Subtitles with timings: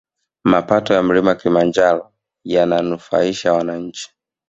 [0.43, 2.11] Mapato ya mlima kilimanjaro
[2.43, 4.11] yananufaisha wananchi